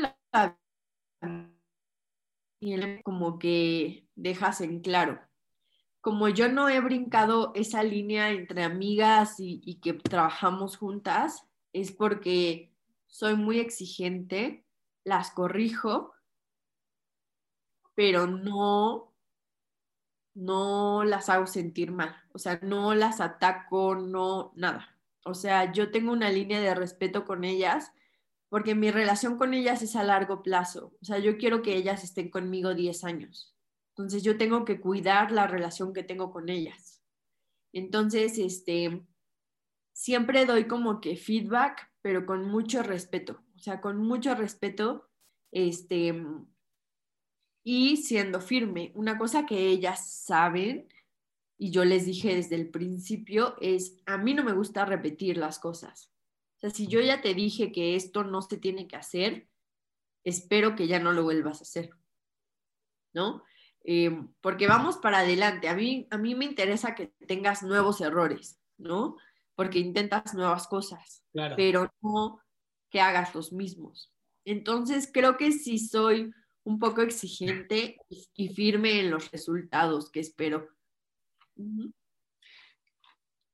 [2.61, 5.21] y como que dejas en claro.
[6.01, 11.93] Como yo no he brincado esa línea entre amigas y, y que trabajamos juntas, es
[11.93, 12.73] porque
[13.07, 14.65] soy muy exigente,
[15.05, 16.13] las corrijo,
[17.95, 19.13] pero no,
[20.35, 22.15] no las hago sentir mal.
[22.33, 24.97] O sea, no las ataco, no, nada.
[25.25, 27.93] O sea, yo tengo una línea de respeto con ellas
[28.49, 30.97] porque mi relación con ellas es a largo plazo.
[31.01, 33.55] O sea, yo quiero que ellas estén conmigo 10 años.
[33.91, 37.03] Entonces, yo tengo que cuidar la relación que tengo con ellas.
[37.73, 39.03] Entonces, este,
[39.93, 43.43] siempre doy como que feedback, pero con mucho respeto.
[43.57, 45.09] O sea, con mucho respeto,
[45.51, 46.15] este,
[47.65, 48.93] y siendo firme.
[48.95, 50.89] Una cosa que ellas saben
[51.59, 55.59] y yo les dije desde el principio, es, a mí no me gusta repetir las
[55.59, 56.13] cosas.
[56.67, 59.49] Sea, si yo ya te dije que esto no se tiene que hacer,
[60.25, 61.91] espero que ya no lo vuelvas a hacer.
[63.13, 63.43] ¿No?
[63.85, 65.69] Eh, porque vamos para adelante.
[65.69, 69.17] A mí, a mí me interesa que tengas nuevos errores, ¿no?
[69.55, 71.25] Porque intentas nuevas cosas,
[71.57, 72.41] pero no
[72.91, 74.13] que hagas los mismos.
[74.45, 76.31] Entonces, creo que sí soy
[76.65, 77.97] un poco exigente
[78.35, 80.69] y firme en los resultados que espero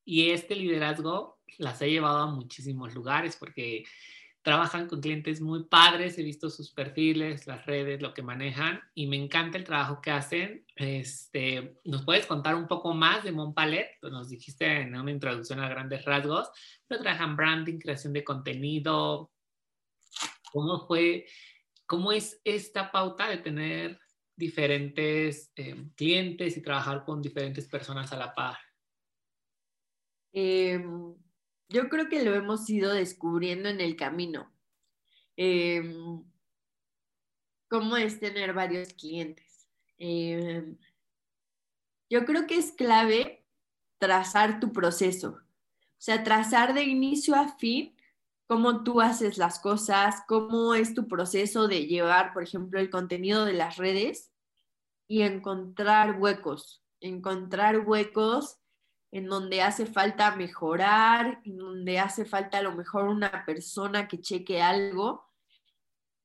[0.04, 3.84] y este liderazgo las ha llevado a muchísimos lugares porque
[4.42, 9.06] trabajan con clientes muy padres, he visto sus perfiles, las redes, lo que manejan y
[9.06, 10.66] me encanta el trabajo que hacen.
[10.74, 13.88] Este, ¿Nos puedes contar un poco más de Montpalet?
[14.02, 16.50] Nos dijiste en una introducción a grandes rasgos,
[16.88, 19.30] pero trabajan branding, creación de contenido.
[20.52, 21.26] ¿Cómo fue,
[21.86, 24.00] cómo es esta pauta de tener
[24.34, 28.58] diferentes eh, clientes y trabajar con diferentes personas a la par?
[30.32, 31.14] Em,
[31.72, 34.52] yo creo que lo hemos ido descubriendo en el camino.
[35.36, 36.22] Em,
[37.68, 39.66] ¿Cómo es tener varios clientes?
[39.98, 40.76] Em,
[42.10, 43.46] yo creo que es clave
[43.98, 45.40] trazar tu proceso.
[45.40, 47.96] O sea, trazar de inicio a fin
[48.46, 53.46] cómo tú haces las cosas, cómo es tu proceso de llevar, por ejemplo, el contenido
[53.46, 54.30] de las redes
[55.08, 58.58] y encontrar huecos, encontrar huecos
[59.12, 64.20] en donde hace falta mejorar, en donde hace falta a lo mejor una persona que
[64.20, 65.30] cheque algo.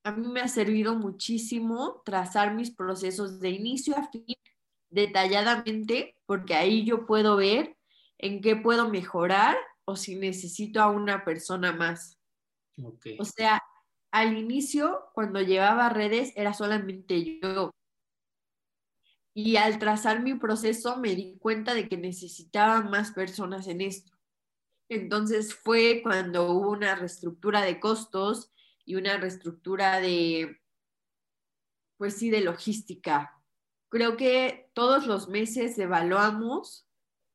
[0.04, 4.24] A mí me ha servido muchísimo trazar mis procesos de inicio a fin
[4.90, 7.78] detalladamente, porque ahí yo puedo ver
[8.18, 12.18] en qué puedo mejorar o si necesito a una persona más.
[13.20, 13.62] O sea,
[14.12, 17.72] al inicio, cuando llevaba redes, era solamente yo.
[19.38, 24.12] Y al trazar mi proceso, me di cuenta de que necesitaba más personas en esto.
[24.90, 28.52] Entonces fue cuando hubo una reestructura de costos
[28.84, 30.60] y una reestructura de,
[31.98, 33.40] pues sí, de logística.
[33.90, 36.88] Creo que todos los meses evaluamos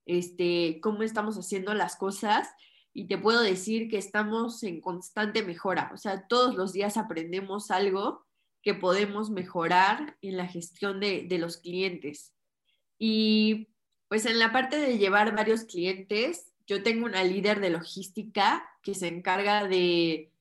[0.05, 2.49] este, cómo estamos haciendo las cosas
[2.93, 5.93] y te puedo decir que estamos en constante mejora.
[5.95, 8.27] O sea, todos los días aprendemos algo
[8.63, 12.33] que podemos mejorar en la gestión de, los clientes.
[12.99, 13.69] Y
[14.09, 18.95] pues en la parte de llevar varios clientes, yo tengo una líder de logística que
[18.95, 20.33] se encarga de,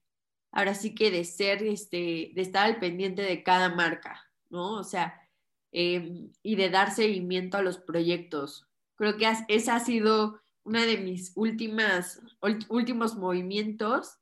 [0.52, 4.74] ahora sí que de ser, este, de estar al pendiente de cada marca, ¿no?
[4.74, 5.28] O sea,
[5.72, 8.68] em, y de dar seguimiento a los proyectos.
[8.96, 12.22] Creo que esa ha sido una de mis últimas,
[12.70, 14.21] últimos movimientos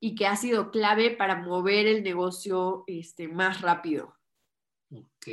[0.00, 4.16] y que ha sido clave para mover el negocio este, más rápido.
[4.90, 5.28] Ok.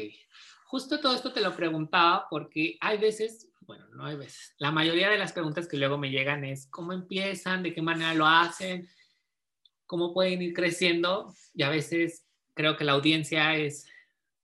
[0.65, 5.09] Justo todo esto te lo preguntaba porque hay veces, bueno, no hay veces, la mayoría
[5.09, 8.87] de las preguntas que luego me llegan es cómo empiezan, de qué manera lo hacen,
[9.85, 13.85] cómo pueden ir creciendo y a veces creo que la audiencia es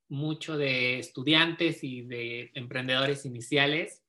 [0.10, 4.04] mucho de estudiantes y de emprendedores iniciales,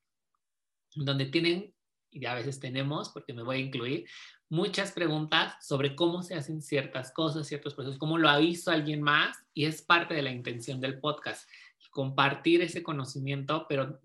[0.94, 1.74] donde tienen
[2.10, 4.06] y a veces tenemos, porque me voy a incluir,
[4.50, 9.02] muchas preguntas sobre cómo se hacen ciertas cosas, ciertos procesos, cómo lo aviso a alguien
[9.02, 11.48] más y es parte de la intención del podcast,
[11.90, 14.00] compartir ese conocimiento, pero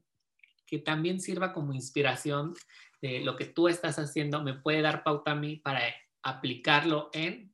[0.65, 2.53] que también sirva como inspiración
[3.01, 5.81] de lo que tú estás haciendo, me puede dar pauta a mí para
[6.23, 7.53] aplicarlo en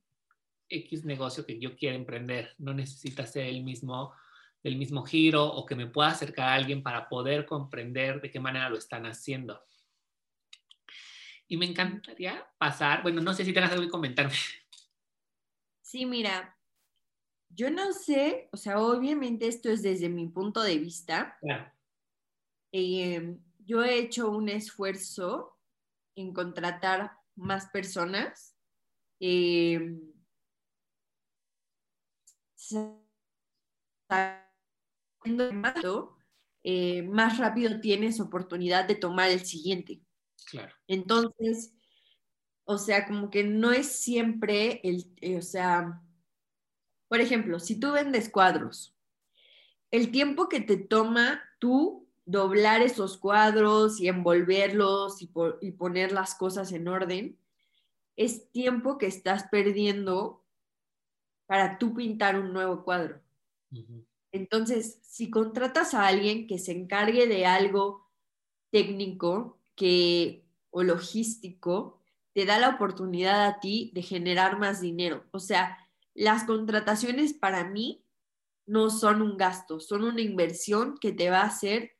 [0.68, 2.54] X negocio que yo quiera emprender.
[2.58, 4.14] No necesita ser el mismo
[4.62, 8.40] del mismo giro o que me pueda acercar a alguien para poder comprender de qué
[8.40, 9.62] manera lo están haciendo.
[11.50, 14.32] Y me encantaría pasar, bueno, no sé si tengas algo que comentarme.
[15.82, 16.56] Sí, mira,
[17.48, 21.36] yo no sé, o sea, obviamente esto es desde mi punto de vista.
[22.70, 25.58] Em, yo he hecho un esfuerzo
[26.14, 28.56] en contratar más personas.
[29.18, 29.98] Eh,
[37.02, 40.00] más rápido tienes oportunidad de tomar el siguiente.
[40.86, 41.74] Entonces,
[42.64, 46.02] o sea, como que no es siempre el, eh, o sea,
[47.08, 48.96] por ejemplo, si tú vendes cuadros,
[49.90, 56.34] el tiempo que te toma tú doblar esos cuadros y envolverlos y, y poner las
[56.36, 57.38] cosas en orden,
[58.16, 60.44] es tiempo que estás perdiendo
[61.46, 63.20] para tú pintar un nuevo cuadro.
[64.30, 68.08] Entonces, si contratas a alguien que se encargue de algo
[68.70, 72.02] técnico, que, o logístico
[72.34, 75.24] te da la oportunidad a ti de generar más dinero.
[75.30, 75.78] O sea,
[76.12, 78.04] las contrataciones para mí
[78.66, 81.96] no son un gasto, son una inversión que te va a hacer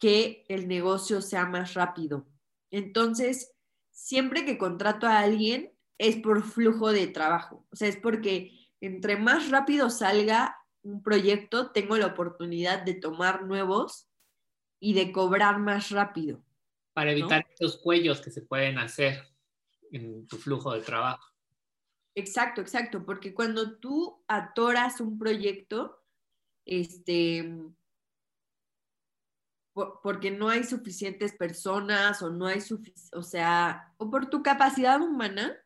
[0.00, 2.26] que el negocio sea más rápido.
[2.70, 3.52] Entonces,
[3.90, 7.66] siempre que contrato a alguien es por flujo de trabajo.
[7.70, 13.44] O sea, es porque entre más rápido salga un proyecto, tengo la oportunidad de tomar
[13.44, 14.08] nuevos
[14.80, 16.42] y de cobrar más rápido
[16.98, 19.22] para evitar estos cuellos que se pueden hacer
[19.92, 21.32] en tu flujo de trabajo.
[22.16, 26.02] Exacto, exacto, porque cuando tú atoras un proyecto,
[26.66, 27.56] este,
[30.02, 32.58] porque no hay suficientes personas o no hay
[33.12, 35.56] o sea, o por tu capacidad humana,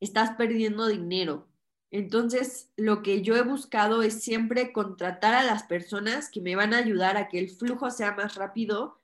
[0.00, 1.46] estás perdiendo dinero.
[1.90, 6.72] Entonces, lo que yo he buscado es siempre contratar a las personas que me van
[6.72, 8.97] a ayudar a que el flujo sea más rápido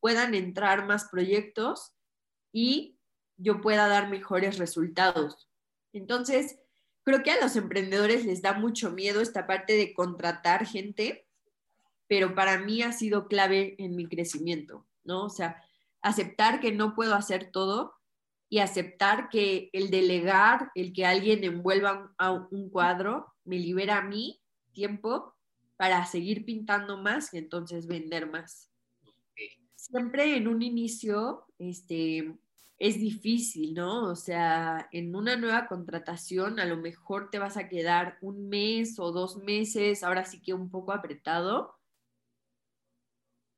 [0.00, 1.92] puedan entrar más proyectos
[2.52, 2.98] y
[3.36, 5.48] yo pueda dar mejores resultados.
[5.92, 6.58] Entonces,
[7.04, 11.26] creo que a los emprendedores les da mucho miedo esta parte de contratar gente,
[12.06, 15.24] pero para mí ha sido clave en mi crecimiento, ¿no?
[15.24, 15.62] O sea,
[16.02, 17.94] aceptar que no puedo hacer todo
[18.48, 24.02] y aceptar que el delegar, el que alguien envuelva a un cuadro, me libera a
[24.02, 24.40] mí
[24.72, 25.34] tiempo
[25.76, 28.69] para seguir pintando más y entonces vender más
[29.90, 32.34] siempre en un inicio, este,
[32.78, 34.04] es difícil, ¿no?
[34.10, 38.98] O sea, en una nueva contratación a lo mejor te vas a quedar un mes
[38.98, 41.80] o dos meses, ahora sí que un poco apretado,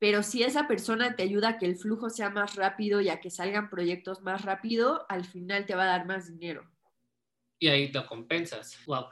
[0.03, 3.21] pero si esa persona te ayuda a que el flujo sea más rápido y a
[3.21, 6.69] que salgan proyectos más rápido, al final te va a dar más dinero.
[7.61, 8.77] Y ahí lo compensas.
[8.87, 9.05] Wow.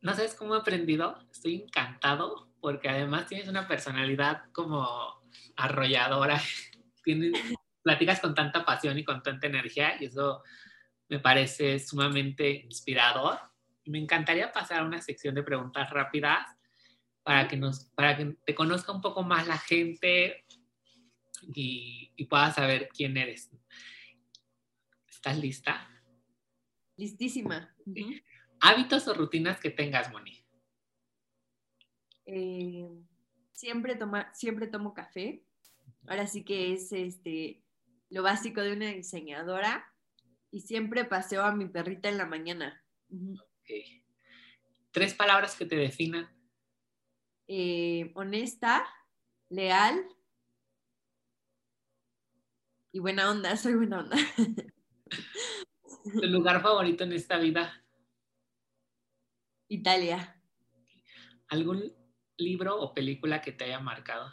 [0.00, 1.16] No sabes cómo he aprendido.
[1.30, 5.17] Estoy encantado porque además tienes una personalidad como
[5.56, 6.40] arrolladora.
[7.04, 7.32] Tienes
[7.82, 10.42] platicas con tanta pasión y con tanta energía y eso
[11.08, 13.38] me parece sumamente inspirador.
[13.86, 16.46] Me encantaría pasar a una sección de preguntas rápidas
[17.22, 20.44] para que, nos, para que te conozca un poco más la gente
[21.54, 23.50] y, y puedas saber quién eres.
[25.08, 25.88] ¿Estás lista?
[26.96, 27.74] Listísima.
[28.60, 30.44] ¿Hábitos o rutinas que tengas, Moni?
[32.26, 32.88] Eh,
[33.58, 35.42] siempre, toma, siempre tomo café.
[36.06, 37.64] Ahora sí que es este
[38.08, 39.92] lo básico de una diseñadora
[40.50, 42.82] y siempre paseo a mi perrita en la mañana.
[44.92, 46.28] Tres palabras que te definan.
[47.48, 48.86] Eh, honesta,
[49.48, 50.06] leal
[52.92, 54.16] y buena onda, soy buena onda.
[56.04, 57.84] ¿Tu lugar favorito en esta vida?
[59.68, 60.40] Italia.
[61.48, 61.92] ¿Algún
[62.38, 64.30] libro o película que te haya marcado?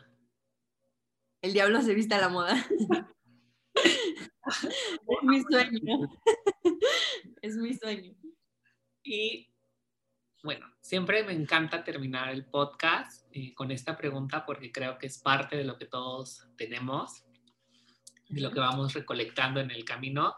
[1.41, 2.55] El diablo se viste a la moda.
[4.45, 6.09] es mi sueño.
[7.41, 8.15] es mi sueño.
[9.03, 9.51] Y
[10.43, 15.19] bueno, siempre me encanta terminar el podcast eh, con esta pregunta porque creo que es
[15.19, 17.23] parte de lo que todos tenemos,
[18.29, 20.35] de lo que vamos recolectando en el camino.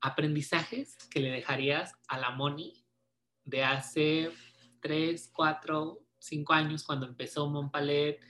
[0.00, 2.84] Aprendizajes que le dejarías a la Moni
[3.44, 4.30] de hace
[4.80, 8.20] 3, 4, 5 años cuando empezó Montpalet,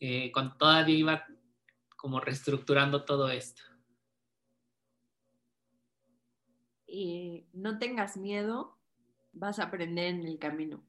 [0.00, 1.26] eh, cuando todavía iba
[1.96, 3.62] como reestructurando todo esto?
[6.86, 8.78] Y no tengas miedo,
[9.32, 10.82] vas a aprender en el camino.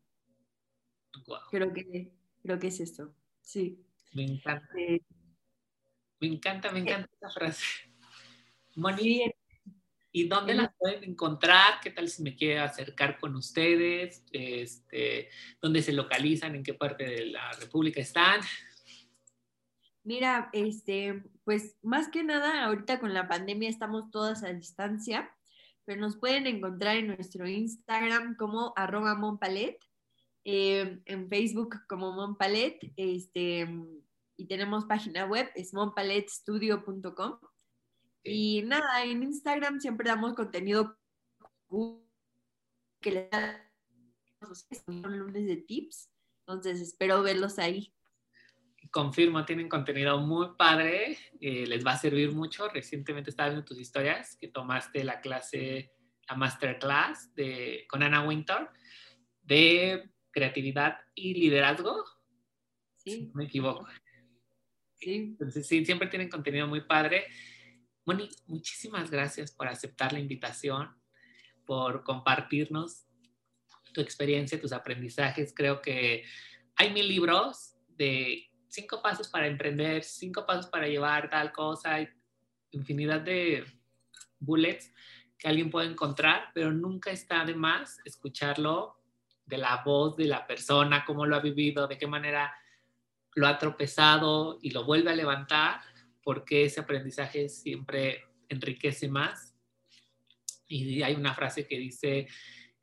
[1.49, 2.11] Creo, que,
[2.43, 3.83] creo que es esto, sí.
[4.13, 4.69] Me encanta.
[6.19, 7.65] Me encanta, me encanta esta frase.
[8.75, 9.33] Moni,
[10.17, 11.79] ¿y dónde la pueden encontrar?
[11.79, 14.23] ¿Qué tal si me quiere acercar con ustedes?
[14.31, 15.29] Este,
[15.61, 16.55] ¿Dónde se localizan?
[16.55, 18.41] ¿En qué parte de la República están?
[20.03, 25.31] Mira, este, pues más que nada, ahorita con la pandemia estamos todas a distancia,
[25.85, 29.77] pero nos pueden encontrar en nuestro Instagram como arroba monpalet,
[30.45, 33.67] eh, en Facebook como monpalet, este,
[34.35, 37.37] y tenemos página web, es monpaletstudio.com.
[38.29, 40.97] Y nada, en Instagram siempre damos contenido
[43.01, 43.29] que les
[44.87, 46.09] un lunes de tips,
[46.41, 47.93] entonces espero verlos ahí
[48.91, 52.69] confirmo, tienen contenido muy padre, eh, les va a servir mucho.
[52.69, 55.91] Recientemente estaba viendo tus historias que tomaste la clase,
[56.29, 58.69] la masterclass de, con Ana Winter
[59.41, 62.03] de creatividad y liderazgo.
[62.95, 63.31] Sí.
[63.33, 63.87] me equivoco.
[64.95, 65.15] Sí.
[65.15, 67.27] Entonces, sí, siempre tienen contenido muy padre.
[68.07, 70.95] Moni, muchísimas gracias por aceptar la invitación,
[71.65, 73.05] por compartirnos
[73.93, 75.53] tu experiencia, tus aprendizajes.
[75.53, 76.23] Creo que
[76.77, 81.97] hay mil libros de cinco pasos para emprender, cinco pasos para llevar tal cosa,
[82.71, 83.65] infinidad de
[84.39, 84.93] bullets
[85.37, 89.01] que alguien puede encontrar, pero nunca está de más escucharlo
[89.45, 92.55] de la voz de la persona, cómo lo ha vivido, de qué manera
[93.35, 95.81] lo ha tropezado y lo vuelve a levantar,
[96.27, 99.55] porque ese aprendizaje siempre enriquece más.
[100.67, 102.27] Y hay una frase que dice,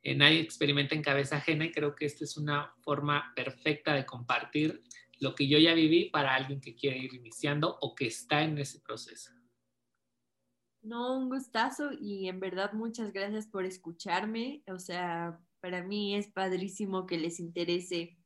[0.01, 4.03] eh, nadie experimenta en cabeza ajena y creo que esta es una forma perfecta de
[4.03, 4.81] compartir
[5.19, 8.57] lo que yo ya viví para alguien que quiere ir iniciando o que está en
[8.57, 9.31] ese proceso.
[10.81, 14.63] No, un gustazo y en verdad muchas gracias por escucharme.
[14.65, 18.17] O sea, para mí es padrísimo que les interese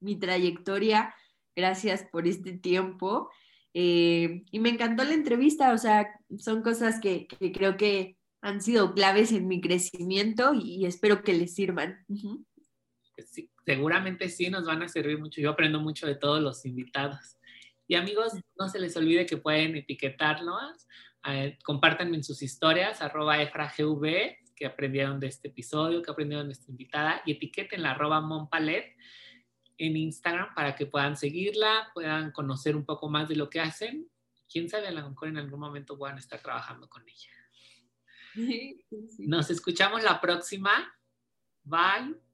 [0.00, 1.14] mi trayectoria.
[1.54, 3.28] Gracias por este tiempo.
[3.74, 6.08] Eh, y me encantó la entrevista, o sea,
[6.38, 11.54] son cosas que, creo que han sido claves en mi crecimiento y, espero que les
[11.54, 12.04] sirvan.
[13.30, 15.40] sí, seguramente sí nos van a servir mucho.
[15.40, 17.38] Yo aprendo mucho de todos los invitados.
[17.86, 20.86] Y amigos, no se les olvide que pueden etiquetarnos,
[21.28, 24.02] eh, compártanme en sus historias, arroba efragv,
[24.56, 28.96] que aprendieron de este episodio, que aprendieron de esta invitada, y etiqueten la arroba monpalet
[29.86, 34.08] en Instagram para que puedan seguirla, puedan conocer un poco más de lo que hacen.
[34.48, 37.30] Quién sabe, a lo mejor en algún momento puedan estar trabajando con ella.
[39.18, 40.94] Nos escuchamos la próxima.
[41.64, 42.31] Bye.